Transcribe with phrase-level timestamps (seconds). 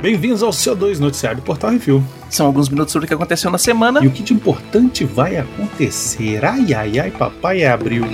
[0.00, 2.02] Bem-vindos ao CO2 Noticiário do Portal Review.
[2.30, 4.02] São alguns minutos sobre o que aconteceu na semana.
[4.02, 6.42] E o que de importante vai acontecer?
[6.44, 8.04] Ai, ai, ai, papai é abril.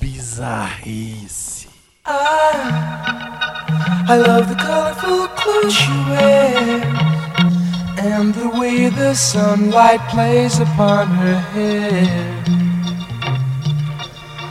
[0.00, 1.68] Bizarrice.
[2.06, 2.12] I,
[4.08, 6.84] I love the colorful clothes she wears
[7.98, 12.43] and the way the sunlight plays upon her hair.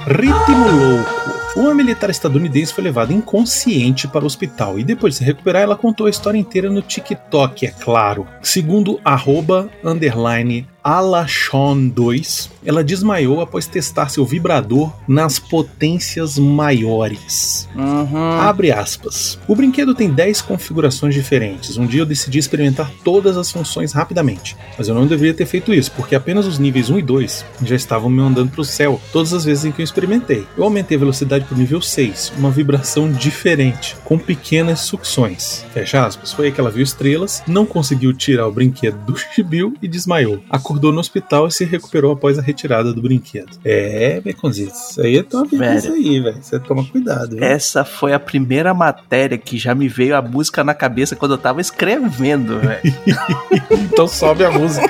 [0.06, 1.34] Ritmo louco.
[1.56, 5.78] Uma militar estadunidense foi levada inconsciente para o hospital e depois de se recuperar, ela
[5.78, 8.28] contou a história inteira no TikTok, é claro.
[8.42, 17.70] Segundo arroba, underline, Alashon 2, ela desmaiou após testar seu vibrador nas potências maiores.
[17.74, 18.32] Uhum.
[18.40, 19.40] Abre aspas.
[19.48, 21.78] O brinquedo tem 10 configurações diferentes.
[21.78, 25.74] Um dia eu decidi experimentar todas as funções rapidamente, mas eu não deveria ter feito
[25.74, 29.00] isso, porque apenas os níveis 1 e 2 já estavam me mandando para o céu
[29.12, 30.46] todas as vezes em que eu experimentei.
[30.58, 35.66] Eu aumentei a velocidade para o nível 6, uma vibração diferente, com pequenas sucções.
[35.74, 36.34] Fecha aspas.
[36.34, 40.42] Foi aí que ela viu estrelas, não conseguiu tirar o brinquedo do chibiu e desmaiou.
[40.74, 43.60] Acordou no hospital e se recuperou após a retirada do brinquedo.
[43.64, 46.38] É, Beconzitos, isso aí é tua vida isso aí, velho.
[46.42, 47.36] Você toma cuidado.
[47.36, 47.44] Viu?
[47.44, 51.38] Essa foi a primeira matéria que já me veio a música na cabeça quando eu
[51.38, 52.82] tava escrevendo, velho.
[53.70, 54.90] então sobe a música.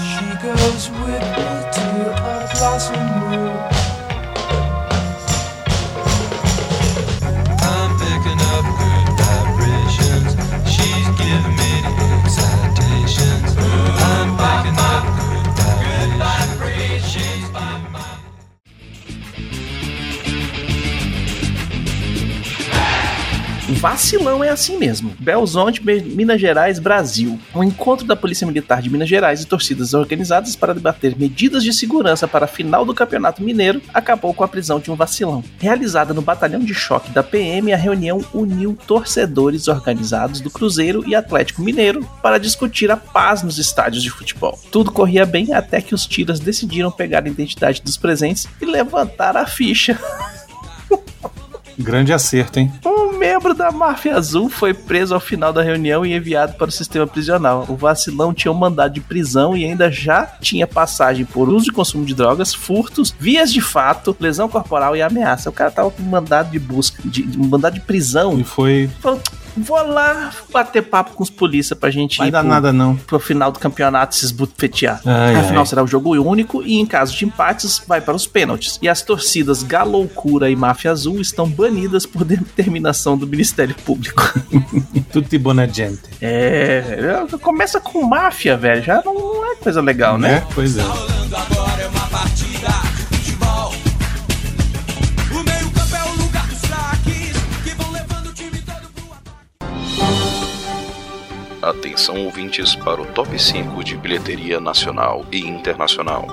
[0.00, 1.80] She goes with me to
[2.14, 2.94] a blossom
[3.28, 3.95] room.
[23.76, 25.14] Vacilão é assim mesmo.
[25.20, 27.38] Belzonte, Minas Gerais, Brasil.
[27.54, 31.72] Um encontro da Polícia Militar de Minas Gerais e torcidas organizadas para debater medidas de
[31.74, 35.44] segurança para a final do Campeonato Mineiro acabou com a prisão de um vacilão.
[35.58, 41.14] Realizada no batalhão de choque da PM, a reunião uniu torcedores organizados do Cruzeiro e
[41.14, 44.58] Atlético Mineiro para discutir a paz nos estádios de futebol.
[44.72, 49.36] Tudo corria bem até que os tiras decidiram pegar a identidade dos presentes e levantar
[49.36, 49.98] a ficha.
[51.78, 52.72] Grande acerto, hein?
[52.84, 53.05] Um
[53.46, 57.06] membro da máfia azul foi preso ao final da reunião e enviado para o sistema
[57.06, 57.64] prisional.
[57.68, 61.72] O vacilão tinha um mandado de prisão e ainda já tinha passagem por uso e
[61.72, 65.50] consumo de drogas, furtos, vias de fato, lesão corporal e ameaça.
[65.50, 68.38] O cara tava com mandado de busca, de, de mandado de prisão.
[68.38, 68.90] E foi.
[69.00, 69.20] Falou,
[69.56, 72.96] Vou lá bater papo com os polícia pra gente Vai ir dar pro, nada, não.
[72.96, 74.96] pro final do campeonato se esbufetear.
[74.98, 75.66] Afinal, ai.
[75.66, 78.78] será o jogo único e em caso de empates, vai para os pênaltis.
[78.82, 84.22] E as torcidas Galoucura e Máfia Azul estão banidas por determinação do Ministério Público.
[85.12, 86.02] Tutti buona gente.
[86.20, 88.82] É, começa com máfia, velho.
[88.82, 90.26] Já não é coisa legal, né?
[90.26, 90.46] Né?
[90.54, 90.82] Pois é.
[101.78, 106.26] Atenção ouvintes para o top 5 de bilheteria nacional e internacional.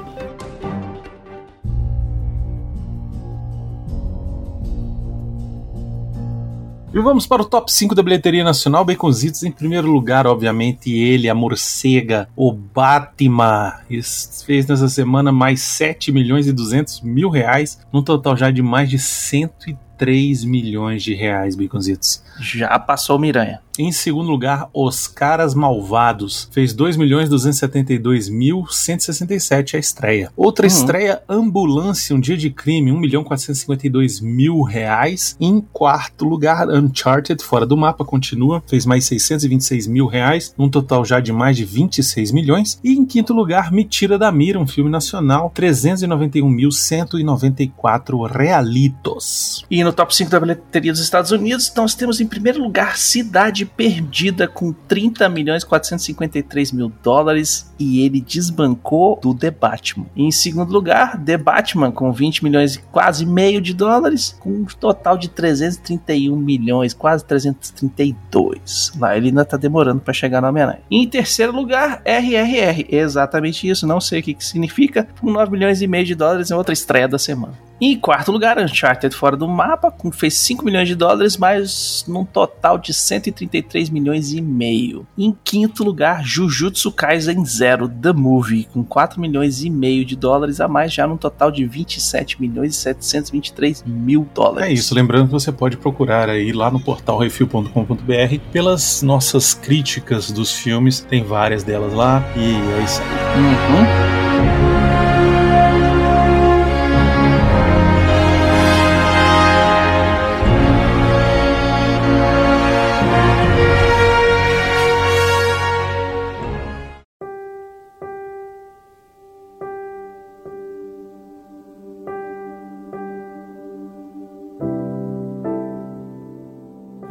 [6.93, 8.85] E vamos para o top 5 da bilheteria nacional.
[8.85, 13.73] Baconzitos em primeiro lugar, obviamente, ele, a morcega, o Batman.
[13.89, 18.61] Isso fez nessa semana mais 7 milhões e 200 mil reais, num total já de
[18.61, 22.23] mais de 103 milhões de reais, Baconzitos.
[22.39, 23.59] Já passou o Miranha.
[23.79, 26.47] Em segundo lugar, Os Caras Malvados.
[26.51, 30.31] Fez 2.272.167 a estreia.
[30.37, 30.71] Outra Uhum.
[30.71, 35.35] estreia, Ambulância, Um Dia de Crime, 1.452.000 reais.
[35.39, 38.61] Em quarto lugar, Uncharted, Fora do Mapa, continua.
[38.67, 42.79] Fez mais 626 mil reais, num total já de mais de 26 milhões.
[42.83, 49.65] E em quinto lugar, Me Tira da Mira, um filme nacional, 391.194 realitos.
[49.69, 53.62] E no top 5 da bilheteria dos Estados Unidos, nós temos em primeiro lugar Cidade
[53.65, 60.05] Perdida com 30 milhões 453 mil dólares e ele desbancou do The Batman.
[60.15, 64.65] Em segundo lugar, The Batman com 20 milhões e quase meio de dólares, com um
[64.65, 68.93] total de 331 milhões, quase 332.
[68.97, 70.81] Lá ele ainda tá demorando para chegar no Homem-Aranha.
[70.89, 75.81] Em terceiro lugar, RRR, exatamente isso, não sei o que, que significa, com 9 milhões
[75.81, 77.53] e meio de dólares em outra estreia da semana.
[77.83, 82.05] E em quarto lugar, Uncharted fora do mapa, com fez 5 milhões de dólares, mas
[82.07, 85.05] num total de 133 milhões e meio.
[85.17, 90.61] Em quinto lugar, Jujutsu Kaisen Zero, The Movie, com 4 milhões e meio de dólares
[90.61, 94.69] a mais, já num total de 27 milhões e 723 mil dólares.
[94.69, 100.31] É isso, lembrando que você pode procurar aí lá no portal refil.com.br pelas nossas críticas
[100.31, 104.69] dos filmes, tem várias delas lá, e é isso aí.
[104.69, 104.72] Uhum.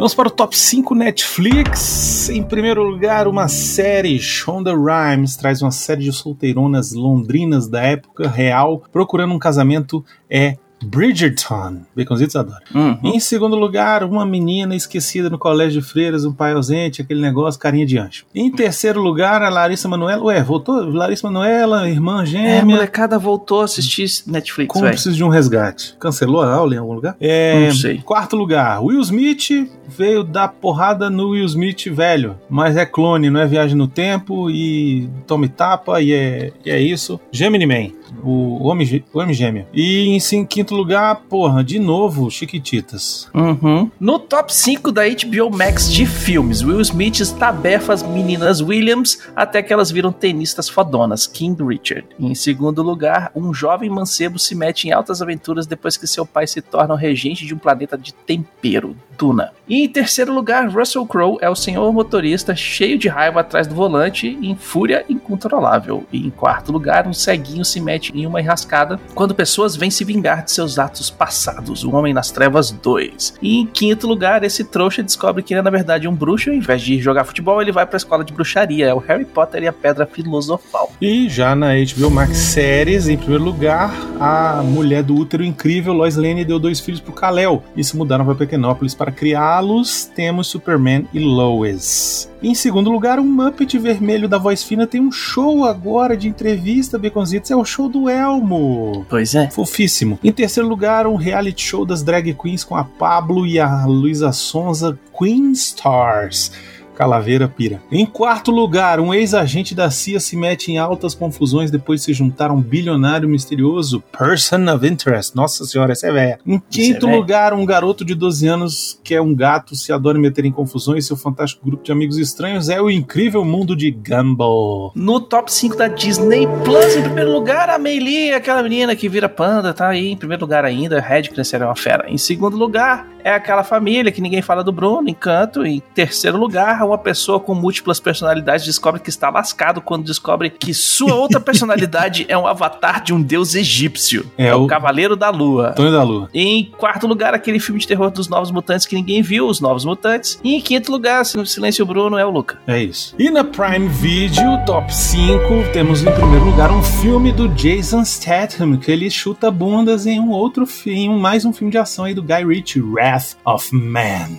[0.02, 2.28] Vamos para o top 5 Netflix.
[2.28, 4.18] Em primeiro lugar, uma série.
[4.18, 10.04] Shonda Rhimes traz uma série de solteironas londrinas da época real procurando um casamento.
[10.28, 11.78] É Bridgerton.
[11.96, 12.60] Baconzitos adora.
[12.74, 12.98] Uhum.
[13.04, 17.60] Em segundo lugar, uma menina esquecida no colégio de freiras, um pai ausente, aquele negócio,
[17.60, 18.24] carinha de anjo.
[18.34, 20.22] Em terceiro lugar, a Larissa Manoela.
[20.24, 20.76] Ué, voltou?
[20.90, 22.64] Larissa Manoela, irmã É, a gêmea.
[22.64, 25.94] molecada voltou a assistir Netflix, Como precisa de um resgate?
[25.98, 27.16] Cancelou a aula em algum lugar?
[27.20, 27.98] É, Não sei.
[27.98, 29.48] Quarto lugar, Will Smith
[29.88, 34.50] veio dar porrada no Will Smith velho, mas é clone, não é viagem no tempo
[34.50, 37.20] e tome tapa e é, e é isso.
[37.30, 37.90] Gemini Man,
[38.22, 39.66] o homem, o homem gêmeo.
[39.72, 43.28] E em sim- quinto lugar, porra, de novo, Chiquititas.
[43.34, 43.90] Uhum.
[44.00, 49.62] No top 5 da HBO Max de filmes, Will Smith estabefa as meninas Williams até
[49.62, 52.06] que elas viram tenistas fodonas, King Richard.
[52.18, 56.46] Em segundo lugar, um jovem mancebo se mete em altas aventuras depois que seu pai
[56.46, 59.52] se torna o regente de um planeta de tempero, Duna.
[59.68, 63.74] E em terceiro lugar, Russell Crowe é o senhor motorista cheio de raiva atrás do
[63.74, 66.04] volante em fúria incontrolável.
[66.12, 70.04] E em quarto lugar, um ceguinho se mete em uma enrascada quando pessoas vêm se
[70.04, 73.34] vingar de seus atos passados, O Homem nas Trevas 2.
[73.42, 76.52] E em quinto lugar, esse trouxa descobre que ele é na verdade um bruxo e
[76.52, 78.86] ao invés de jogar futebol, ele vai pra escola de bruxaria.
[78.86, 80.92] É o Harry Potter e a Pedra Filosofal.
[81.00, 86.16] E já na HBO Max Séries, em primeiro lugar, a mulher do útero incrível, Lois
[86.16, 90.04] Lane, deu dois filhos pro Kal-El e se mudaram para Pequenópolis para criá-los.
[90.04, 92.31] Temos Superman e Lois.
[92.42, 96.98] Em segundo lugar, um Muppet vermelho da voz fina tem um show agora de entrevista,
[96.98, 97.52] Baconzitos.
[97.52, 99.06] É o show do Elmo.
[99.08, 99.48] Pois é.
[99.48, 100.18] Fofíssimo.
[100.24, 104.32] Em terceiro lugar, um reality show das drag queens com a Pablo e a Luísa
[104.32, 106.50] Sonza, Queen Stars.
[106.94, 107.82] Calaveira pira.
[107.90, 112.12] Em quarto lugar, um ex-agente da CIA se mete em altas confusões depois de se
[112.12, 115.34] juntar a um bilionário misterioso, Person of Interest.
[115.34, 116.38] Nossa senhora, essa é velha.
[116.46, 117.18] Em quinto velha.
[117.18, 121.06] lugar, um garoto de 12 anos que é um gato, se adora meter em confusões.
[121.06, 124.92] Seu fantástico grupo de amigos estranhos é o incrível mundo de Gumball.
[124.94, 129.28] No top 5 da Disney Plus, em primeiro lugar, a Meili, aquela menina que vira
[129.28, 131.00] panda, tá aí em primeiro lugar ainda.
[131.00, 132.08] Red Crescer é uma fera.
[132.08, 135.64] Em segundo lugar, é aquela família que ninguém fala do Bruno, Encanto.
[135.64, 140.72] Em terceiro lugar, uma pessoa com múltiplas personalidades descobre que está lascado quando descobre que
[140.74, 144.30] sua outra personalidade é um avatar de um deus egípcio.
[144.36, 145.70] É É, o o- Cavaleiro da Lua.
[145.70, 146.28] Antônio da Lua.
[146.34, 149.84] Em quarto lugar, aquele filme de terror dos Novos Mutantes que ninguém viu, Os Novos
[149.84, 150.40] Mutantes.
[150.42, 152.58] E em quinto lugar, no Silêncio Bruno, é o Luca.
[152.66, 153.14] É isso.
[153.18, 155.38] E na Prime Video, top 5,
[155.72, 160.30] temos em primeiro lugar um filme do Jason Statham, que ele chuta bundas em um
[160.30, 162.80] outro filme, mais um filme de ação aí do Guy Ritchie,
[163.12, 164.38] Wrath of Man.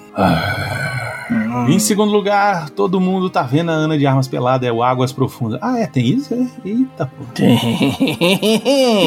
[1.69, 5.11] Em segundo lugar, todo mundo tá vendo a Ana de Armas Pelada, é o Águas
[5.11, 5.59] Profundas.
[5.61, 6.33] Ah, é, tem isso?
[6.33, 6.47] É?
[6.67, 7.23] Eita, pô.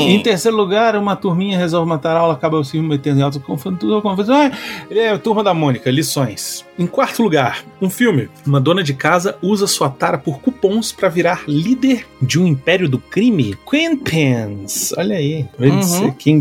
[0.08, 3.76] Em terceiro lugar, uma turminha resolve matar a aula, acaba se metendo em alto confusão,
[3.76, 4.02] tudo.
[4.32, 4.50] Ah,
[4.90, 6.64] é, Turma da Mônica, lições.
[6.78, 8.28] Em quarto lugar, um filme.
[8.46, 12.88] Uma dona de casa usa sua tara por cupons pra virar líder de um império
[12.88, 13.56] do crime.
[13.69, 14.94] Queen Pens.
[14.96, 15.46] Olha aí.
[15.58, 15.70] Uhum.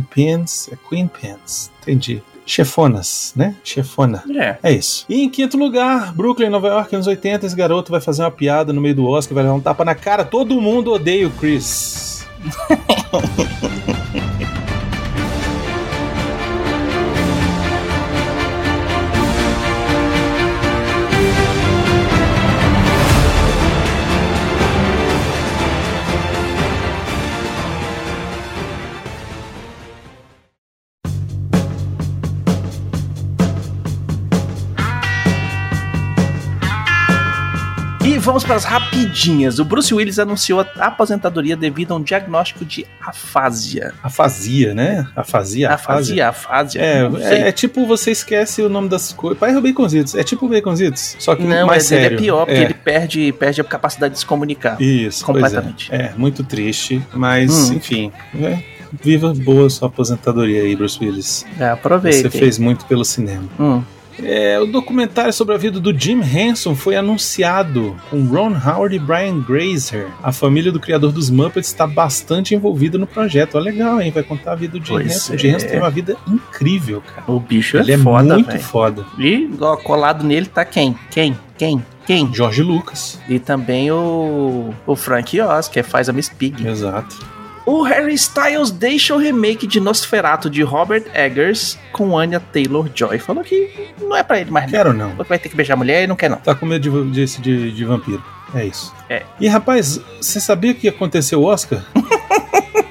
[0.02, 1.72] Pens, é Queen Pens.
[1.82, 2.22] Entendi.
[2.46, 3.56] Chefonas, né?
[3.64, 4.24] Chefona.
[4.36, 4.58] É.
[4.62, 5.06] É isso.
[5.10, 8.72] E em quinto lugar, Brooklyn, Nova York, anos 80, esse garoto vai fazer uma piada
[8.72, 10.24] no meio do Oscar, vai dar um tapa na cara.
[10.24, 12.26] Todo mundo odeia o Chris.
[38.26, 39.60] vamos para as rapidinhas.
[39.60, 43.94] O Bruce Willis anunciou a aposentadoria devido a um diagnóstico de afasia.
[44.04, 45.08] Afasia, né?
[45.16, 46.30] Afasia, afasia.
[46.30, 46.82] Afasia, afasia.
[46.82, 49.38] É, é, é tipo você esquece o nome das coisas.
[49.40, 50.16] Pai Baconzitos.
[50.16, 51.16] É tipo Baconzitos.
[51.20, 52.18] Só que Não, mais mas ele sério.
[52.18, 52.64] é pior, porque É.
[52.64, 54.82] ele perde, perde a capacidade de se comunicar.
[54.82, 55.94] Isso, pois completamente.
[55.94, 55.98] É.
[55.98, 57.02] é, muito triste.
[57.14, 57.74] Mas, Hum.
[57.76, 58.12] enfim.
[58.42, 58.60] é,
[59.02, 61.46] viva boa sua aposentadoria aí, Bruce Willis.
[61.60, 62.30] É, aproveita.
[62.30, 63.44] Você fez muito pelo cinema.
[63.60, 63.84] Hum.
[64.24, 69.00] É, o documentário sobre a vida do Jim Henson foi anunciado com Ron Howard e
[69.00, 70.08] Brian Grazer.
[70.24, 73.56] A família do criador dos Muppets está bastante envolvida no projeto.
[73.56, 74.12] Ó, legal, hein?
[74.12, 75.34] Vai contar a vida do Jim Pois Henson.
[75.34, 75.36] é.
[75.36, 77.24] O Jim Henson tem uma vida incrível, cara.
[77.32, 78.60] O bicho Ele é é foda, muito velho.
[78.64, 79.06] foda.
[79.20, 80.96] E ó, colado nele tá quem?
[81.12, 81.38] Quem?
[81.58, 81.84] Quem?
[82.06, 82.34] Quem?
[82.34, 83.20] George Lucas.
[83.28, 86.66] E também o, o Frank Oz, que faz a Miss Pig.
[86.68, 87.16] Exato.
[87.66, 93.18] O Harry Styles deixa o remake de Nosferatu de Robert Eggers com Anya Taylor-Joy.
[93.18, 94.72] Falou que não é pra ele mais não.
[94.72, 95.16] Quero não.
[95.16, 96.38] Vai ter que beijar a mulher e não quer não.
[96.38, 98.24] Tá com medo de, desse de, de vampiro.
[98.54, 98.94] É isso.
[99.10, 99.24] É.
[99.40, 101.84] E rapaz, você sabia que aconteceu o Oscar?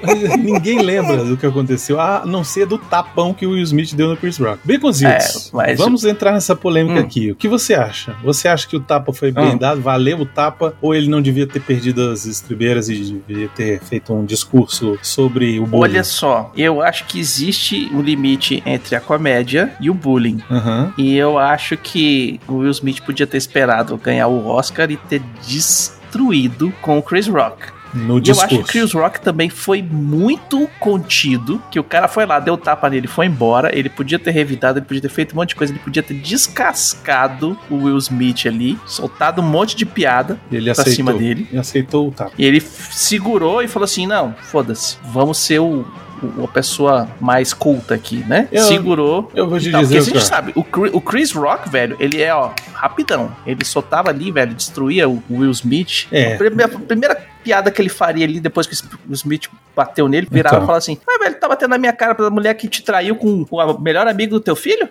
[0.37, 4.09] Ninguém lembra do que aconteceu, a não ser do tapão que o Will Smith deu
[4.09, 4.59] no Chris Rock.
[4.65, 7.03] Baconzitos, É, mas- vamos entrar nessa polêmica Hum.
[7.03, 7.31] aqui.
[7.31, 8.15] O que você acha?
[8.23, 9.57] Você acha que o tapa foi bem Hum.
[9.57, 12.95] dado, valeu o tapa, ou ele não devia ter perdido as estribeiras e
[13.27, 15.83] devia ter feito um discurso sobre o bullying?
[15.93, 20.39] Olha só, eu acho que existe um limite entre a comédia e o bullying.
[20.49, 20.93] Aham.
[20.97, 25.21] E eu acho que o Will Smith podia ter esperado ganhar o Oscar e ter
[25.47, 27.74] destruído com o Chris Rock.
[27.95, 28.45] No E eu discurso.
[28.45, 32.57] acho que o Chris Rock também foi muito contido, que o cara foi lá, deu
[32.57, 35.55] tapa nele, foi embora, ele podia ter revidado, ele podia ter feito um monte de
[35.55, 40.65] coisa, ele podia ter descascado o Will Smith ali, soltado um monte de piada Ele
[40.65, 40.93] pra aceitou.
[40.93, 41.47] cima dele.
[41.49, 42.31] Ele aceitou o tapa.
[42.37, 45.85] E ele segurou e falou assim: não, foda-se, vamos ser o,
[46.21, 48.47] o- a pessoa mais culta aqui, né?
[48.51, 49.31] Eu- Segurou.
[49.35, 49.81] Eu vou te tal.
[49.81, 50.65] dizer Porque a gente sabe, o,
[50.97, 53.31] o Chris Rock, velho, ele é, ó, rapidão.
[53.45, 56.07] Ele só tava ali, velho, destruía o Will Smith.
[56.11, 56.33] É.
[56.33, 58.73] A primeira, a primeira piada que ele faria ali depois que
[59.07, 60.63] o Smith bateu nele, virava Então.
[60.63, 63.15] e falava assim: Mas, velho, tá batendo na minha cara pela mulher que te traiu
[63.15, 64.89] com o melhor amigo do teu filho?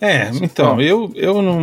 [0.00, 1.60] É, então, eu, eu não,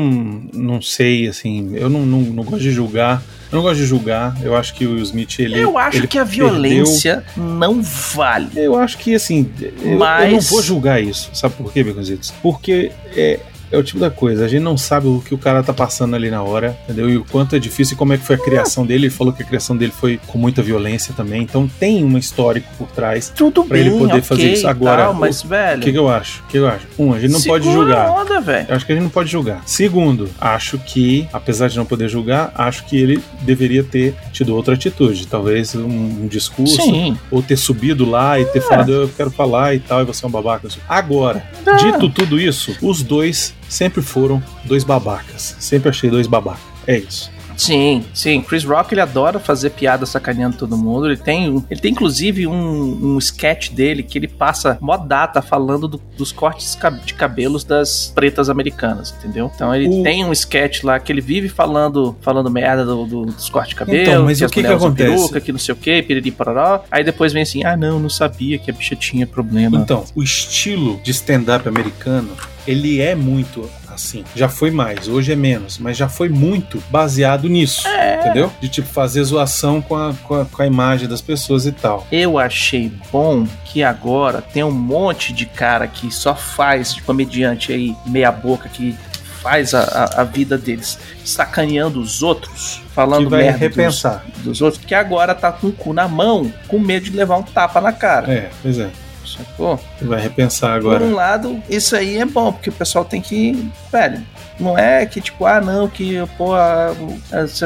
[0.54, 3.22] não sei, assim, eu não, não, não gosto de julgar.
[3.52, 4.36] Eu não gosto de julgar.
[4.42, 5.60] Eu acho que o Will Smith, ele.
[5.60, 8.48] eu acho ele que a perdeu- violência não vale.
[8.56, 9.50] Eu acho que, assim,
[9.82, 11.30] eu, Mas- eu não vou julgar isso.
[11.34, 12.32] Sabe por quê, Beconzitos?
[12.42, 13.40] Porque é,
[13.72, 16.16] é o tipo da coisa, a gente não sabe o que o cara tá passando
[16.16, 17.10] ali na hora, entendeu?
[17.10, 19.06] E o quanto é difícil e como é que foi a criação dele.
[19.06, 21.42] Ele falou que a criação dele foi com muita violência também.
[21.42, 23.32] Então tem um histórico por trás.
[23.36, 24.68] Tudo Pra bem, ele poder ok fazer isso.
[24.68, 25.82] Agora, tal, mas, O velho.
[25.82, 26.42] que, que eu acho?
[26.44, 26.86] O que eu acho?
[27.00, 28.10] Um, a gente não pode julgar.
[28.12, 28.66] onda, velho.
[28.70, 29.62] Eu acho que a gente não pode julgar.
[29.66, 34.74] Segundo, acho que, apesar de não poder julgar, acho que ele deveria ter tido outra
[34.76, 35.26] atitude.
[35.28, 35.86] Talvez um,
[36.24, 37.18] um discurso, Sim.
[37.32, 38.62] ou ter subido lá e ter É.
[38.62, 40.68] falado, eu quero falar e tal, e você é um babaca.
[40.88, 41.74] Agora, Ah.
[41.78, 45.56] dito tudo isso, os dois sempre foram dois babacas.
[45.60, 46.62] Sempre achei dois babacas.
[46.86, 47.32] É isso.
[47.58, 48.42] Sim, sim.
[48.42, 51.06] Chris Rock ele adora fazer piada sacaneando todo mundo.
[51.08, 55.88] Ele tem, ele tem inclusive um, um sketch dele que ele passa mó data falando
[55.88, 59.52] do- dos cortes de cabelos das pretas americanas, entendeu?
[59.54, 63.26] Então ele O- tem um sketch lá que ele vive falando, falando merda do- do-
[63.26, 65.10] dos cortes de cabelo, Então, mas o as que que acontece?
[65.16, 66.84] peruca, que não sei o que, piriri pororó.
[66.90, 69.78] Aí depois vem assim, ah não, não sabia que a bicha tinha problema.
[69.78, 72.30] Então, o estilo de stand-up americano,
[72.68, 74.24] ele é muito assim.
[74.36, 77.88] Já foi mais, hoje é menos, mas já foi muito baseado nisso.
[77.88, 78.20] É.
[78.20, 78.52] Entendeu?
[78.60, 82.06] De tipo fazer zoação com a, com, a, com a imagem das pessoas e tal.
[82.12, 87.72] Eu achei bom que agora tem um monte de cara que só faz de comediante
[87.72, 88.96] aí, meia boca, que
[89.42, 94.24] faz a, a, a vida deles sacaneando os outros, falando Que vai merda repensar.
[94.36, 97.38] Dos, dos outros, que agora tá com o cu na mão, com medo de levar
[97.38, 98.32] um tapa na cara.
[98.32, 98.90] É, pois é.
[99.38, 99.80] Sacou?
[100.00, 101.04] Ele vai repensar Por agora.
[101.04, 103.70] um lado, isso aí é bom, porque o pessoal tem que.
[103.92, 104.22] Velho,
[104.60, 106.54] não é que tipo, ah, não, que pô,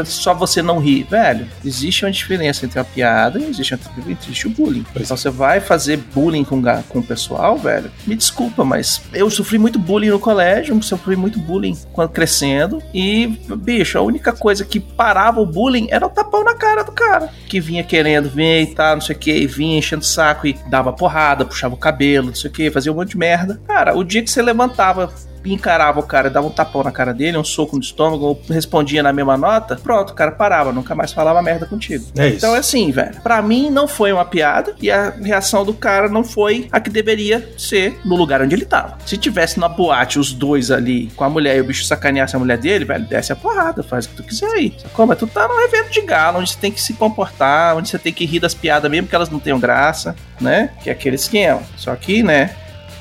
[0.05, 1.03] só você não ri.
[1.03, 4.85] Velho, existe uma diferença entre a piada e existe, uma- existe o bullying.
[4.93, 7.91] Pois Então você vai fazer bullying com, com o pessoal, velho.
[8.05, 12.81] Me desculpa, mas eu sofri muito bullying no colégio, sofri muito bullying quando crescendo.
[12.93, 16.91] E, bicho, a única coisa que parava o bullying era o tapão na cara do
[16.91, 17.29] cara.
[17.47, 20.47] Que vinha querendo vir e tal, não sei o que, e vinha enchendo o saco
[20.47, 23.59] e dava porrada, puxava o cabelo, não sei o que, fazia um monte de merda.
[23.65, 25.11] Cara, o dia que você levantava
[25.53, 29.01] encarava o cara, dava um tapão na cara dele, um soco no estômago, ou respondia
[29.03, 32.05] na mesma nota, pronto, o cara parava, nunca mais falava merda contigo.
[32.17, 32.37] É isso.
[32.37, 33.21] Então é assim, velho.
[33.21, 36.89] Pra mim não foi uma piada e a reação do cara não foi a que
[36.89, 38.97] deveria ser no lugar onde ele tava.
[39.05, 42.39] Se tivesse na boate os dois ali com a mulher e o bicho sacaneasse a
[42.39, 44.75] mulher dele, velho, desce a porrada, faz o que tu quiser aí.
[45.07, 47.99] Mas tu tá num evento de gala onde você tem que se comportar, onde você
[47.99, 50.71] tem que rir das piadas mesmo que elas não tenham graça, né?
[50.81, 51.61] Que é aquele esquema.
[51.77, 52.55] Só que, né?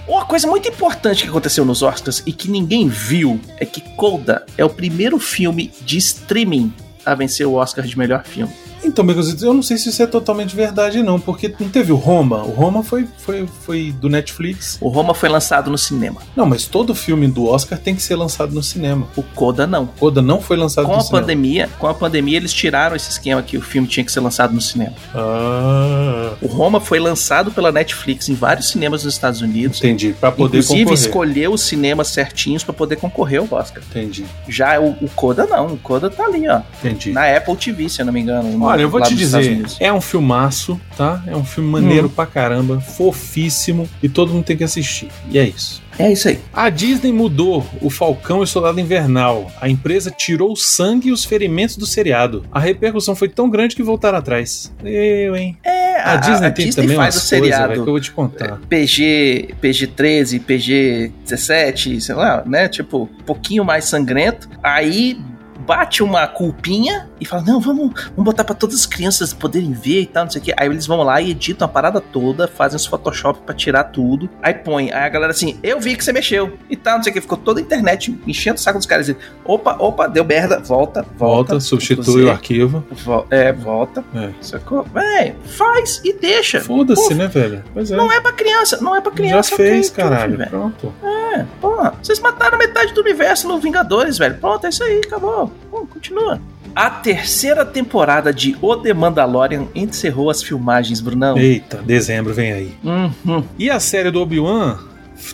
[0.07, 4.45] Uma coisa muito importante que aconteceu nos Oscars e que ninguém viu é que Coda
[4.59, 6.71] é o primeiro filme de streaming
[7.07, 8.53] a vencer o Oscar de melhor filme.
[8.85, 11.97] Então, Beconzitos, eu não sei se isso é totalmente verdade, não, porque não teve o
[11.97, 12.43] Roma.
[12.45, 14.79] O Roma foi, foi, foi do Netflix.
[14.81, 16.21] O Roma foi lançado no cinema.
[16.37, 19.07] Não, mas todo filme do Oscar tem que ser lançado no cinema.
[19.17, 19.87] O Coda não.
[19.87, 21.21] Coda não foi lançado Com no a cinema.
[21.21, 24.53] pandemia, com a pandemia eles tiraram esse esquema que o filme tinha que ser lançado
[24.55, 24.93] no cinema.
[25.15, 29.79] Ah, O Roma foi lançado pela Netflix em vários cinemas nos Estados Unidos.
[29.79, 30.15] entendi.
[30.21, 30.99] Pra poder Inclusive concorrer.
[31.07, 33.83] escolheu os cinemas certinhos para poder concorrer ao Oscar.
[33.91, 37.13] Entendi, Já o, o Coda não, o Coda tá ali, ó, entendi.
[37.13, 38.51] na Apple TV, se eu não me engano.
[38.51, 41.23] no- Olha, eu vou te dizer, é um filmaço, tá?
[41.27, 45.09] É um filme maneiro pra caramba, fofíssimo, e todo mundo tem que assistir.
[45.31, 45.83] E é isso.
[45.99, 46.41] É isso aí.
[46.53, 49.51] A Disney mudou o Falcão e o Soldado Invernal.
[49.61, 52.45] A empresa tirou o sangue e os ferimentos do seriado.
[52.51, 54.73] A repercussão foi tão grande que voltaram atrás.
[54.83, 55.57] Eu, hein?
[55.63, 58.11] É, A, Disney tem também faz umas o coisas, seriado velho, que eu vou te
[58.11, 58.61] contar.
[58.69, 62.69] PG, PG-13, PG-17, sei lá, né?
[62.69, 64.49] Tipo, um pouquinho mais sangrento.
[64.63, 65.17] Aí
[65.61, 70.03] bate uma culpinha e fala: Não, vamos, vamos botar pra todas as crianças poderem ver
[70.03, 70.55] e tal, não sei o que.
[70.57, 74.29] Aí eles vão lá e editam a parada toda, fazem os Photoshop pra tirar tudo.
[74.43, 74.91] Aí põe.
[74.93, 77.21] Aí a galera assim: Eu vi que você mexeu e tal, não sei o que.
[77.21, 79.15] Ficou toda a internet enchendo o saco dos caras.
[79.45, 81.55] Opa, opa, deu merda, volta, volta.
[81.55, 82.85] Volta, substitui o arquivo.
[82.91, 84.05] Vo- é, volta.
[84.15, 84.31] É.
[84.41, 84.85] Sacou?
[84.93, 86.61] Véi, faz e deixa.
[86.61, 87.65] Foda-se, Pô, né, velho?
[87.73, 87.97] Pois é.
[87.97, 89.57] Não é pra criança, não é pra Já criança.
[89.57, 90.37] fez, ok, caralho.
[90.37, 90.51] velho.
[90.51, 90.93] Pronto.
[91.03, 91.95] É, porra.
[92.03, 94.37] Vocês mataram metade do universo no Vingadores, velho.
[94.37, 95.44] Pronto, é isso aí, acabou.
[95.71, 96.41] Pô, continua.
[96.75, 101.39] A terceira temporada de O The Mandalorian encerrou as filmagens, Brunão.
[101.39, 102.75] Eita, dezembro vem aí.
[102.83, 103.45] Uhum.
[103.59, 104.79] E a série do Obi-Wan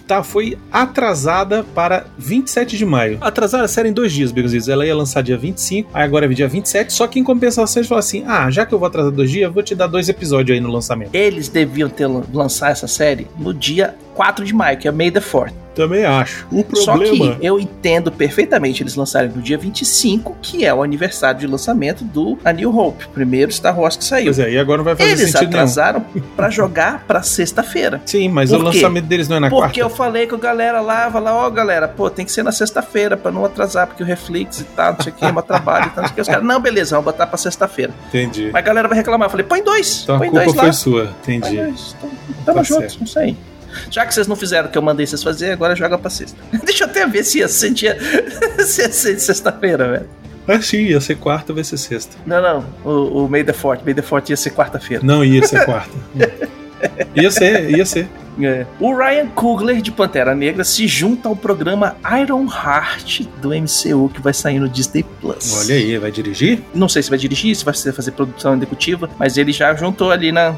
[0.06, 3.16] tá, foi atrasada para 27 de maio.
[3.22, 4.68] Atrasaram a série em dois dias, Begozitos.
[4.68, 6.92] Ela ia lançar dia 25, aí agora é dia 27.
[6.92, 9.50] Só que em compensação eles falaram assim: ah, já que eu vou atrasar dois dias,
[9.52, 11.14] vou te dar dois episódios aí no lançamento.
[11.14, 15.10] Eles deviam ter lan- lançar essa série no dia 4 de maio, que é May
[15.10, 15.50] the 4th.
[15.74, 16.46] Também acho.
[16.52, 17.36] O Só problema.
[17.36, 22.04] que eu entendo perfeitamente eles lançarem no dia 25, que é o aniversário de lançamento
[22.04, 24.24] do A New Hope, primeiro Star Wars que saiu.
[24.26, 25.52] Pois é, e agora não vai fazer Eles sentido nenhum.
[25.52, 26.04] atrasaram
[26.36, 28.02] pra jogar pra sexta-feira.
[28.04, 28.64] Sim, mas Por o quê?
[28.66, 29.80] lançamento deles não é na Porque quarta.
[29.80, 33.16] eu falei com a galera lá, falar, ó, galera, pô, tem que ser na sexta-feira
[33.16, 35.86] pra não atrasar, porque o Reflex e tal, não sei o que, é meu trabalho
[35.86, 36.20] e tal, não sei o que.
[36.20, 37.94] Os caras, não, beleza, vamos botar pra sexta-feira.
[38.08, 38.50] Entendi.
[38.52, 39.26] Mas a galera vai reclamar.
[39.26, 40.72] Eu falei, põe dois, Então a põe culpa dois foi lá.
[40.72, 41.14] sua.
[41.24, 41.56] Põe Entendi.
[41.56, 41.94] dois.
[41.96, 42.10] Então,
[42.44, 42.96] tamo Tá junto, certo.
[43.00, 43.36] não sei.
[43.90, 46.38] Já que vocês não fizeram o que eu mandei vocês fazer, agora joga pra sexta.
[46.64, 47.96] Deixa eu até ver se ia ser dia.
[48.64, 50.08] se ia ser sexta-feira, velho.
[50.48, 52.16] Ah, sim, ia ser quarta, vai ser sexta.
[52.26, 52.64] Não, não.
[52.84, 53.82] O, o May the Fort.
[53.84, 55.04] May the Fort ia ser quarta-feira.
[55.04, 55.96] Não, ia ser quarta.
[57.14, 58.08] ia ser, ia ser.
[58.42, 58.66] É.
[58.78, 64.20] O Ryan Coogler de Pantera Negra se junta ao programa Iron Heart do MCU que
[64.20, 65.64] vai sair no Disney Plus.
[65.64, 66.62] Olha aí, vai dirigir?
[66.74, 70.32] Não sei se vai dirigir, se vai fazer produção executiva, mas ele já juntou ali
[70.32, 70.56] na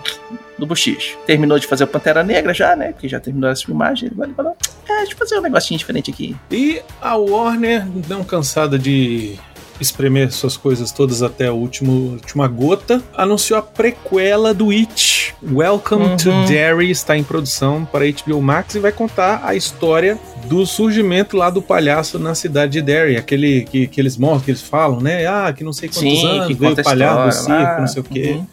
[0.58, 1.16] no bochicho.
[1.26, 2.92] Terminou de fazer o Pantera Negra já, né?
[2.92, 4.12] Porque já terminou as filmagens.
[4.16, 4.56] Ele falou:
[4.88, 6.36] É, deixa eu fazer um negocinho diferente aqui.
[6.50, 9.38] E a Warner, não cansada de
[9.80, 15.34] espremer suas coisas todas até a último, última gota, anunciou a prequela do It.
[15.42, 16.44] Welcome to Uhum.
[16.44, 21.50] Derry está em produção para HBO Max e vai contar a história do surgimento lá
[21.50, 25.26] do palhaço na cidade de Derry, aquele que, que eles mostram, que eles falam, né?
[25.26, 28.00] Ah, que não sei quantos Sim, anos que veio o palhaço do circo, não sei
[28.00, 28.32] o quê.
[28.38, 28.46] Uhum.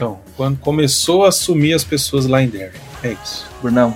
[0.00, 2.72] Então, quando começou a sumir as pessoas lá em Derry.
[3.04, 3.46] É isso.
[3.60, 3.94] Brunão,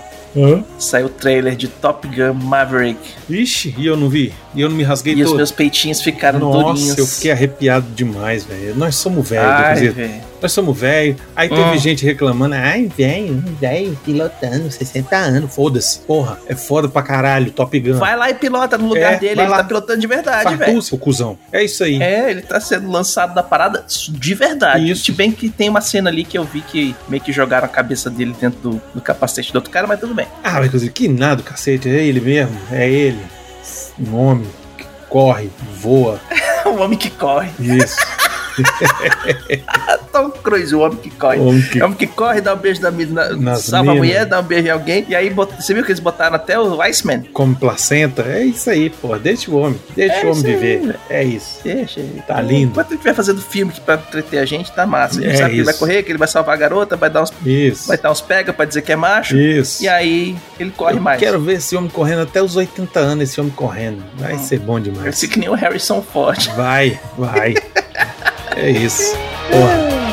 [0.78, 2.98] saiu o trailer de Top Gun Maverick.
[3.26, 4.30] Vixe, e eu não vi?
[4.54, 5.36] E eu não me rasguei E os todo?
[5.38, 6.98] meus peitinhos ficaram Nossa, durinhos.
[6.98, 8.74] eu fiquei arrepiado demais, velho.
[8.76, 10.20] Nós somos velhos, Ai, velho.
[10.44, 11.16] Nós somos velhos.
[11.34, 11.78] Aí teve Hum.
[11.78, 15.54] gente reclamando, ai, velho, velho, pilotando, 60 anos.
[15.54, 16.00] Foda-se.
[16.00, 17.94] Porra, é foda pra caralho, Top Gun.
[17.94, 19.40] Vai lá e pilota no lugar É, dele.
[19.40, 19.56] Ele lá.
[19.56, 20.82] tá pilotando de verdade, velho.
[20.82, 21.38] seu cuzão.
[21.50, 21.98] É isso aí.
[22.02, 24.90] É, ele tá sendo lançado da parada de verdade.
[24.90, 25.04] Isso.
[25.06, 27.68] Se bem que tem uma cena ali que eu vi que meio que jogaram a
[27.68, 30.26] cabeça dele dentro do, do capacete do outro cara, mas tudo bem.
[30.42, 31.88] Ah, Becozito, que nada, cacete.
[31.88, 32.54] É ele mesmo.
[32.70, 33.22] É ele.
[33.98, 35.48] Um homem que corre,
[35.80, 36.20] voa.
[36.66, 37.48] o homem que corre.
[37.58, 37.96] Isso.
[40.12, 41.38] Tom Cruise, o homem que corre.
[41.38, 41.78] homem que...
[41.78, 44.08] É o homem que corre, dá um beijo na Nas salva a minas.
[44.08, 45.04] mulher, dá um beijo em alguém.
[45.08, 47.22] E aí, você viu que eles botaram até o Iceman?
[47.32, 48.22] come placenta.
[48.22, 49.18] É isso aí, porra.
[49.18, 49.78] Deixa o homem.
[49.96, 50.96] Deixa É o homem isso aí, viver.
[51.10, 51.58] É isso.
[51.64, 52.22] Deixa ele.
[52.26, 52.70] Tá lindo.
[52.72, 55.18] Enquanto ele estiver fazendo filme que pra entreter a gente, tá massa.
[55.18, 55.80] A gente É sabe que ele vai isso.
[55.80, 57.88] correr, que ele vai salvar a garota, vai dar uns, Isso.
[57.88, 59.36] vai dar uns pega pra dizer que é macho.
[59.36, 59.82] Isso.
[59.82, 61.18] E aí, ele corre Eu mais.
[61.18, 64.02] Quero ver esse homem correndo até os 80 anos, esse homem correndo.
[64.16, 65.18] Vai ser bom Ele demais.
[65.18, 66.46] fica que nem o Harrison Ford.
[66.56, 67.54] Vai, vai.
[68.56, 69.16] é isso.
[69.50, 70.03] Porra.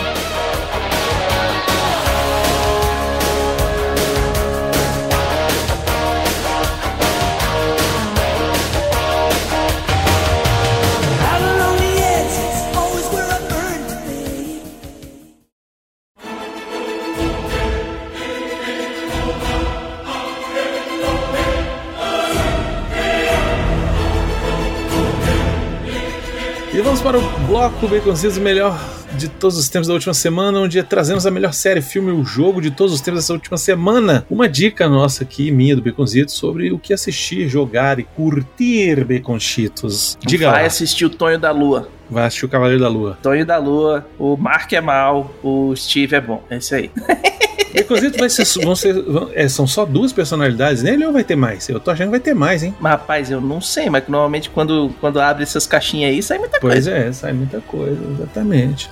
[27.61, 28.75] Bloco Baconzitos, o melhor
[29.15, 32.59] de todos os tempos da última semana, onde trazemos a melhor série, filme ou jogo
[32.59, 34.25] de todos os tempos dessa última semana.
[34.31, 40.17] Uma dica nossa aqui, minha do Baconzitos, sobre o que assistir, jogar e curtir Baconchitos.
[40.25, 40.67] Diga vai lá.
[40.67, 41.87] assistir o Tonho da Lua.
[42.11, 43.17] Vai assistir o Cavaleiro da Lua.
[43.23, 46.43] Tonho da Lua, o Mark é mal, o Steve é bom.
[46.49, 46.91] É isso aí.
[47.73, 51.37] Baconzitos vai ser, vão ser, vão- é, são só duas personalidades nele ou vai ter
[51.37, 51.69] mais?
[51.69, 52.75] Eu tô achando que vai ter mais, hein?
[52.81, 56.59] Mas, rapaz, eu não sei, mas normalmente quando, quando abre essas caixinhas aí, sai muita
[56.59, 56.91] Pois coisa.
[56.91, 58.89] é, sai muita coisa, exatamente.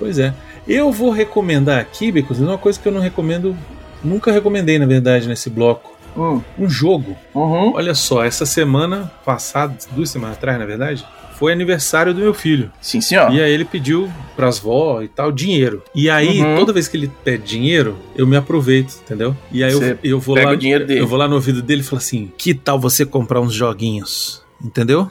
[0.00, 0.34] Pois é.
[0.66, 3.56] Eu vou recomendar aqui, Becos, uma coisa que eu não recomendo,
[4.02, 5.96] nunca recomendei, na verdade, nesse bloco.
[6.16, 7.16] Hum, Um jogo.
[7.32, 7.74] uhum.
[7.74, 11.06] Olha só, essa semana passada, duas semanas atrás, na verdade,
[11.38, 12.70] foi aniversário do meu filho.
[12.80, 13.32] Sim, senhor.
[13.32, 15.82] E aí ele pediu pras vó e tal dinheiro.
[15.94, 16.56] E aí, Uhum.
[16.56, 19.36] toda vez que ele pede dinheiro, eu me aproveito, entendeu?
[19.52, 20.50] E aí eu, eu vou lá.
[20.50, 21.00] o dinheiro dele.
[21.00, 24.42] Eu vou lá no ouvido dele e falo assim: que tal você comprar uns joguinhos?
[24.62, 25.08] Entendeu?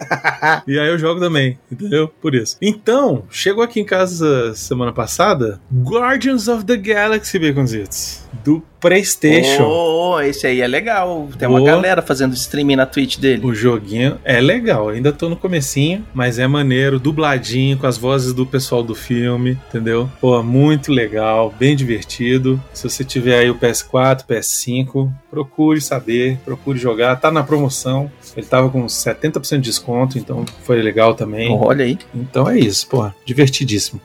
[0.66, 2.08] e aí eu jogo também, entendeu?
[2.20, 2.56] Por isso.
[2.60, 8.22] Então, chegou aqui em casa semana passada Guardians of the Galaxy, Baconzitos.
[8.32, 9.64] Do PlayStation.
[9.66, 11.28] Oh, esse aí é legal.
[11.38, 13.44] Tem uma galera fazendo streaming na Twitch dele.
[13.44, 18.32] O joguinho é legal, ainda tô no comecinho, mas é maneiro, dubladinho, com as vozes
[18.32, 20.08] do pessoal do filme, entendeu?
[20.20, 22.60] Pô, muito legal, bem divertido.
[22.72, 27.16] Se você tiver aí o PS4, PS5, procure saber, procure jogar.
[27.16, 31.52] Tá na promoção, ele tava com 70% de desconto, então foi legal também.
[31.52, 31.98] Olha aí.
[32.14, 34.00] Então é isso, pô, divertidíssimo.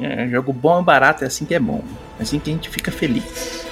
[0.00, 1.82] É, jogo bom e barato é assim que é bom.
[2.22, 3.66] Assim que a gente fica feliz.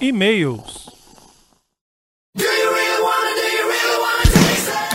[0.00, 0.85] E-mails.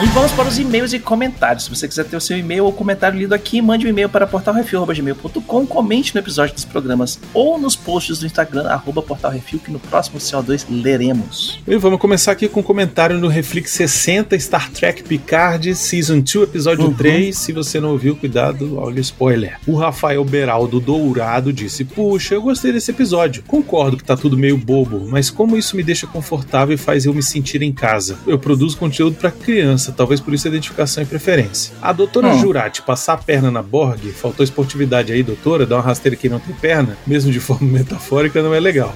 [0.01, 1.65] E vamos para os e-mails e comentários.
[1.65, 4.25] Se você quiser ter o seu e-mail ou comentário lido aqui, mande um e-mail para
[4.25, 9.79] portalrefil.gmail.com, comente no episódio dos programas ou nos posts do Instagram, arroba portalrefil, que no
[9.79, 11.59] próximo CO2 leremos.
[11.67, 16.35] E vamos começar aqui com um comentário no Reflex 60 Star Trek Picard Season 2,
[16.49, 16.93] episódio Uhum.
[16.95, 17.37] 3.
[17.37, 19.59] Se você não ouviu, cuidado, olha o spoiler.
[19.67, 23.43] O Rafael Beraldo Dourado disse: Puxa, eu gostei desse episódio.
[23.45, 27.13] Concordo que tá tudo meio bobo, mas como isso me deixa confortável e faz eu
[27.13, 28.17] me sentir em casa.
[28.25, 31.73] Eu produzo conteúdo pra criança, talvez por isso a identificação e preferência.
[31.81, 32.39] A doutora Hum.
[32.39, 36.39] Jurati passar a perna na Borg, faltou esportividade aí, doutora, dar uma rasteira que não
[36.39, 38.93] tem perna, mesmo de forma metafórica, não é legal.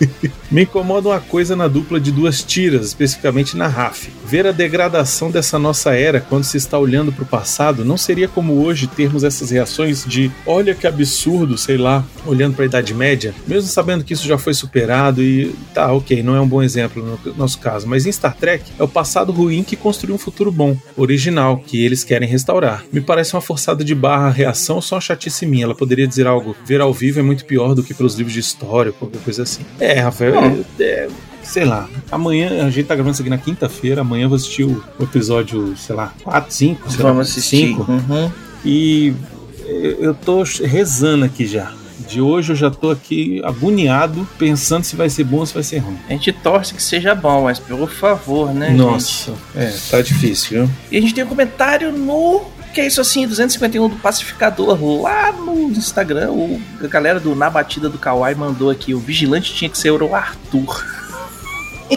[0.50, 4.10] Me incomoda uma coisa na dupla de duas tiras, especificamente na RAF.
[4.24, 8.28] Ver a degradação dessa nossa era quando se está olhando para o passado não seria
[8.28, 12.94] como hoje termos essas reações de olha que absurdo, sei lá, olhando para a Idade
[12.94, 16.62] Média, mesmo sabendo que isso já foi superado e tá, ok, não é um bom
[16.62, 20.18] exemplo no nosso caso, mas em Star Trek é o passado ruim que construiu um
[20.18, 22.84] futuro bom, original, que eles querem restaurar.
[22.92, 25.64] Me parece uma forçada de barra a reação só uma chatice minha.
[25.64, 28.40] Ela poderia dizer algo, ver ao vivo é muito pior do que pelos livros de
[28.40, 29.64] história, qualquer coisa assim.
[29.94, 30.34] Rafael,
[30.78, 31.08] é, é,
[31.42, 34.64] sei lá, amanhã a gente tá gravando isso aqui na quinta-feira, amanhã eu vou assistir
[34.64, 37.68] o o episódio, sei lá, 4, 5, sei lá, Vamos assistir.
[37.68, 37.90] 5.
[37.90, 38.30] Uhum.
[38.64, 39.14] E
[40.00, 41.72] eu tô rezando aqui já.
[42.08, 45.62] De hoje eu já tô aqui agoniado, pensando se vai ser bom ou se vai
[45.62, 45.98] ser ruim.
[46.08, 49.38] A gente torce que seja bom, mas por favor, né, Nossa, gente?
[49.56, 50.70] é, tá difícil, viu?
[50.90, 52.42] E a gente tem um comentário no.
[52.76, 56.30] Que é isso assim, 251 do Pacificador lá no Instagram.
[56.30, 59.90] O, a galera do Na Batida do Kawaii mandou aqui: o vigilante tinha que ser
[59.92, 60.84] o Arthur.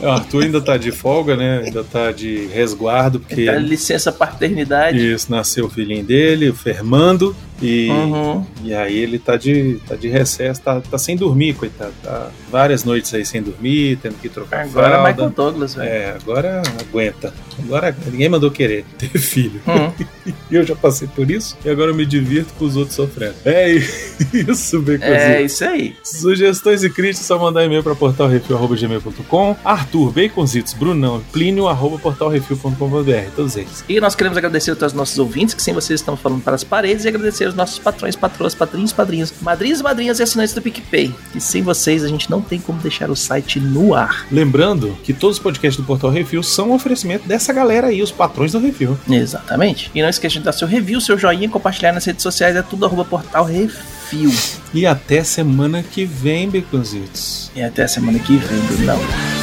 [0.00, 1.62] O Arthur ainda tá de folga, né?
[1.64, 4.98] Ainda tá de resguardo, porque Dá licença paternidade.
[4.98, 8.44] isso, nasceu o filhinho dele, o Fermando, e, Uhum.
[8.64, 11.92] e aí ele tá de, tá de recesso, tá, tá sem dormir, coitado.
[12.02, 15.08] Tá várias noites aí sem dormir, tendo que trocar Agora fralda.
[15.10, 15.88] Michael Douglas, velho.
[15.88, 17.32] É, agora aguenta.
[17.58, 19.60] Agora ninguém mandou querer ter filho.
[19.66, 20.04] Hum.
[20.50, 23.34] E eu já passei por isso, e agora eu me divirto com os outros sofrendo.
[23.44, 23.70] É
[24.32, 25.14] isso, Becozinho.
[25.14, 25.94] É isso aí.
[26.02, 33.56] Sugestões e críticas, só mandar e-mail para portalrefil.gmail.com Arthur, Baconzitos, Brunão, Plínio, arroba portalrefil.com.br, todos
[33.56, 33.84] eles.
[33.88, 36.54] E nós queremos agradecer a todos os nossos ouvintes, que sem vocês estamos falando para
[36.54, 40.54] as paredes, e agradecer aos nossos patrões, patroas, padrinhos, padrinhos, madrinhas e madrinhas e assinantes
[40.54, 41.14] do PicPay.
[41.34, 44.26] E sem vocês, a gente não tem como deixar o site no ar.
[44.30, 48.10] Lembrando que todos os podcasts do Portal Refil são um oferecimento dessa galera aí, os
[48.10, 48.98] patrões do Refil.
[49.08, 49.90] Exatamente.
[49.94, 52.86] E não esqueça de dar seu review, seu joinha, compartilhar nas redes sociais, é tudo
[52.86, 54.32] arroba portal refil.
[54.72, 57.50] E até semana que vem, Baconzitos.
[57.54, 59.41] E até semana que vem, Brunão.